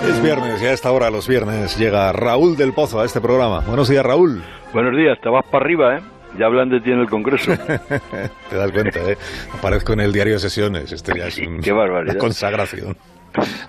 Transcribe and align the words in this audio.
tardes, 0.00 0.60
ya 0.60 0.68
a 0.70 0.72
esta 0.72 0.90
hora 0.92 1.10
los 1.10 1.28
viernes 1.28 1.76
llega 1.78 2.12
Raúl 2.12 2.56
del 2.56 2.72
Pozo 2.72 3.00
a 3.00 3.04
este 3.04 3.20
programa. 3.20 3.60
Buenos 3.60 3.88
días, 3.88 4.04
Raúl. 4.04 4.42
Buenos 4.72 4.96
días, 4.96 5.18
te 5.20 5.28
vas 5.28 5.44
para 5.46 5.64
arriba, 5.64 5.96
¿eh? 5.96 6.00
Ya 6.38 6.46
hablan 6.46 6.70
de 6.70 6.80
ti 6.80 6.92
en 6.92 7.00
el 7.00 7.08
Congreso. 7.08 7.52
te 8.50 8.56
das 8.56 8.70
cuenta, 8.70 9.00
¿eh? 9.00 9.16
Aparezco 9.52 9.92
en 9.92 10.00
el 10.00 10.12
diario 10.12 10.34
de 10.34 10.38
sesiones. 10.38 10.92
Este 10.92 11.16
ya 11.18 11.26
es 11.26 11.38
un, 11.38 11.60
Qué 11.60 11.72
barbaridad. 11.72 12.14
una 12.14 12.20
consagración. 12.20 12.96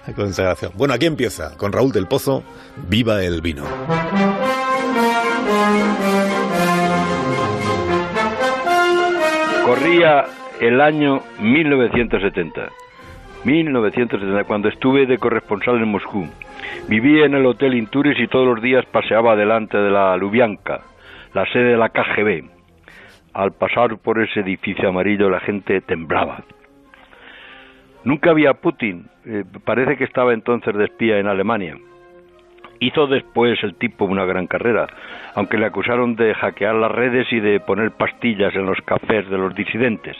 Una 0.07 0.15
consagración. 0.15 0.71
Bueno, 0.75 0.93
aquí 0.93 1.05
empieza 1.07 1.57
con 1.57 1.71
Raúl 1.71 1.91
del 1.91 2.07
Pozo. 2.07 2.43
Viva 2.87 3.23
el 3.23 3.41
vino. 3.41 3.63
Corría 9.65 10.25
el 10.59 10.81
año 10.81 11.21
1970. 11.39 12.69
1970, 13.43 14.43
cuando 14.43 14.69
estuve 14.69 15.07
de 15.07 15.17
corresponsal 15.17 15.77
en 15.77 15.87
Moscú. 15.87 16.27
Vivía 16.87 17.25
en 17.25 17.33
el 17.33 17.45
Hotel 17.45 17.73
Inturis 17.73 18.19
y 18.19 18.27
todos 18.27 18.45
los 18.45 18.61
días 18.61 18.85
paseaba 18.85 19.35
delante 19.35 19.77
de 19.77 19.89
la 19.89 20.15
Lubyanka, 20.17 20.81
la 21.33 21.45
sede 21.47 21.71
de 21.71 21.77
la 21.77 21.89
KGB. 21.89 22.43
Al 23.33 23.53
pasar 23.53 23.97
por 23.97 24.21
ese 24.21 24.41
edificio 24.41 24.89
amarillo 24.89 25.29
la 25.29 25.39
gente 25.39 25.81
temblaba. 25.81 26.43
Nunca 28.03 28.31
había 28.31 28.53
Putin, 28.53 29.07
eh, 29.25 29.43
parece 29.63 29.97
que 29.97 30.03
estaba 30.03 30.33
entonces 30.33 30.75
de 30.75 30.85
espía 30.85 31.17
en 31.17 31.27
Alemania. 31.27 31.77
Hizo 32.79 33.07
después 33.07 33.63
el 33.63 33.75
tipo 33.75 34.05
una 34.05 34.25
gran 34.25 34.47
carrera, 34.47 34.87
aunque 35.35 35.57
le 35.57 35.67
acusaron 35.67 36.15
de 36.15 36.33
hackear 36.33 36.75
las 36.75 36.91
redes 36.91 37.31
y 37.31 37.39
de 37.39 37.59
poner 37.59 37.91
pastillas 37.91 38.55
en 38.55 38.65
los 38.65 38.79
cafés 38.81 39.29
de 39.29 39.37
los 39.37 39.53
disidentes. 39.55 40.17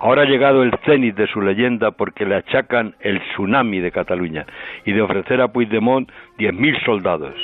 Ahora 0.00 0.22
ha 0.22 0.24
llegado 0.24 0.62
el 0.62 0.72
cenit 0.86 1.14
de 1.14 1.26
su 1.26 1.42
leyenda 1.42 1.90
porque 1.90 2.24
le 2.24 2.36
achacan 2.36 2.94
el 3.00 3.20
tsunami 3.20 3.80
de 3.80 3.92
Cataluña 3.92 4.46
y 4.86 4.92
de 4.92 5.02
ofrecer 5.02 5.42
a 5.42 5.48
Puigdemont 5.48 6.10
10.000 6.38 6.84
soldados, 6.86 7.34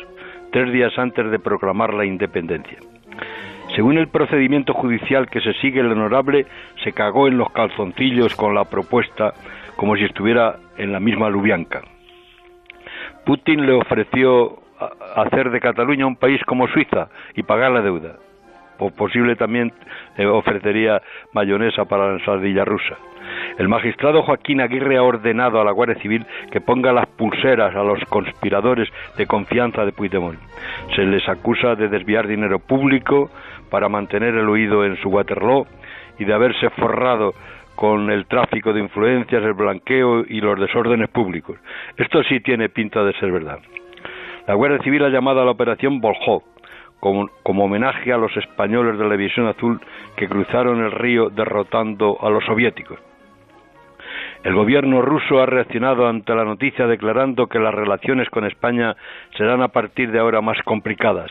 tres 0.52 0.72
días 0.72 0.98
antes 0.98 1.30
de 1.30 1.38
proclamar 1.38 1.92
la 1.92 2.06
independencia. 2.06 2.78
Según 3.74 3.98
el 3.98 4.08
procedimiento 4.08 4.72
judicial 4.72 5.28
que 5.28 5.42
se 5.42 5.52
sigue, 5.54 5.80
el 5.80 5.92
honorable 5.92 6.46
se 6.82 6.92
cagó 6.92 7.28
en 7.28 7.36
los 7.36 7.50
calzoncillos 7.50 8.34
con 8.34 8.54
la 8.54 8.64
propuesta 8.64 9.34
como 9.76 9.94
si 9.96 10.04
estuviera 10.04 10.56
en 10.78 10.92
la 10.92 11.00
misma 11.00 11.28
Lubianca. 11.28 11.82
Putin 13.26 13.66
le 13.66 13.72
ofreció 13.72 14.60
hacer 15.14 15.50
de 15.50 15.60
Cataluña 15.60 16.06
un 16.06 16.16
país 16.16 16.40
como 16.46 16.68
Suiza 16.68 17.08
y 17.34 17.42
pagar 17.42 17.72
la 17.72 17.82
deuda. 17.82 18.16
O 18.78 18.90
posible 18.90 19.36
también 19.36 19.72
eh, 20.16 20.26
ofrecería 20.26 21.00
mayonesa 21.32 21.84
para 21.84 22.08
la 22.08 22.14
ensaladilla 22.14 22.64
rusa. 22.64 22.96
El 23.58 23.68
magistrado 23.68 24.22
Joaquín 24.22 24.60
Aguirre 24.60 24.96
ha 24.96 25.02
ordenado 25.02 25.60
a 25.60 25.64
la 25.64 25.72
Guardia 25.72 26.00
Civil 26.00 26.26
que 26.50 26.60
ponga 26.60 26.92
las 26.92 27.06
pulseras 27.06 27.74
a 27.74 27.82
los 27.82 28.00
conspiradores 28.08 28.88
de 29.16 29.26
confianza 29.26 29.84
de 29.84 29.92
Puigdemont. 29.92 30.38
Se 30.94 31.02
les 31.02 31.26
acusa 31.28 31.74
de 31.74 31.88
desviar 31.88 32.26
dinero 32.26 32.58
público 32.58 33.30
para 33.70 33.88
mantener 33.88 34.34
el 34.34 34.48
oído 34.48 34.84
en 34.84 34.96
su 34.98 35.08
Waterloo 35.08 35.66
y 36.18 36.24
de 36.24 36.34
haberse 36.34 36.70
forrado 36.70 37.32
con 37.74 38.10
el 38.10 38.26
tráfico 38.26 38.72
de 38.72 38.80
influencias, 38.80 39.42
el 39.42 39.52
blanqueo 39.52 40.24
y 40.26 40.40
los 40.40 40.58
desórdenes 40.58 41.08
públicos. 41.10 41.58
Esto 41.96 42.22
sí 42.24 42.40
tiene 42.40 42.68
pinta 42.68 43.04
de 43.04 43.12
ser 43.14 43.30
verdad. 43.30 43.58
La 44.46 44.54
Guardia 44.54 44.78
Civil 44.82 45.04
ha 45.04 45.08
llamado 45.08 45.42
a 45.42 45.44
la 45.44 45.50
operación 45.50 46.00
Volhov, 46.00 46.42
como, 47.00 47.28
como, 47.42 47.64
homenaje 47.64 48.12
a 48.12 48.16
los 48.16 48.36
españoles 48.36 48.98
de 48.98 49.04
la 49.04 49.16
División 49.16 49.46
Azul 49.46 49.80
que 50.16 50.28
cruzaron 50.28 50.84
el 50.84 50.92
río 50.92 51.30
derrotando 51.30 52.18
a 52.20 52.30
los 52.30 52.44
soviéticos. 52.44 52.98
El 54.44 54.54
gobierno 54.54 55.02
ruso 55.02 55.40
ha 55.40 55.46
reaccionado 55.46 56.06
ante 56.06 56.34
la 56.34 56.44
noticia 56.44 56.86
declarando 56.86 57.48
que 57.48 57.58
las 57.58 57.74
relaciones 57.74 58.30
con 58.30 58.44
España 58.44 58.94
serán 59.36 59.62
a 59.62 59.68
partir 59.68 60.12
de 60.12 60.20
ahora 60.20 60.40
más 60.40 60.56
complicadas. 60.64 61.30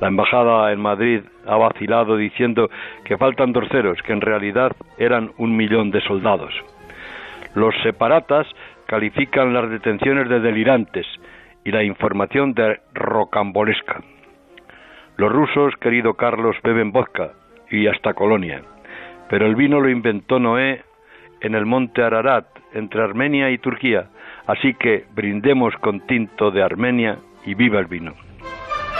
La 0.00 0.08
embajada 0.08 0.72
en 0.72 0.80
Madrid 0.80 1.20
ha 1.46 1.56
vacilado 1.56 2.16
diciendo 2.16 2.70
que 3.04 3.18
faltan 3.18 3.52
dos 3.52 3.68
que 4.02 4.12
en 4.12 4.20
realidad 4.20 4.72
eran 4.98 5.32
un 5.38 5.56
millón 5.56 5.90
de 5.90 6.00
soldados. 6.00 6.54
Los 7.54 7.74
separatas 7.82 8.46
califican 8.86 9.52
las 9.52 9.68
detenciones 9.68 10.28
de 10.28 10.40
delirantes 10.40 11.06
y 11.64 11.72
la 11.72 11.82
información 11.82 12.54
de 12.54 12.80
rocambolesca. 12.94 14.00
Los 15.16 15.32
rusos, 15.32 15.74
querido 15.80 16.14
Carlos, 16.14 16.56
beben 16.62 16.92
vodka 16.92 17.32
y 17.70 17.86
hasta 17.86 18.12
colonia, 18.12 18.62
pero 19.30 19.46
el 19.46 19.54
vino 19.54 19.80
lo 19.80 19.88
inventó 19.88 20.38
Noé 20.38 20.82
en 21.40 21.54
el 21.54 21.64
monte 21.64 22.02
Ararat, 22.02 22.46
entre 22.74 23.02
Armenia 23.02 23.50
y 23.50 23.58
Turquía, 23.58 24.08
así 24.46 24.74
que 24.74 25.04
brindemos 25.14 25.74
con 25.78 26.06
tinto 26.06 26.50
de 26.50 26.62
Armenia 26.62 27.18
y 27.46 27.54
viva 27.54 27.78
el 27.78 27.86
vino. 27.86 28.25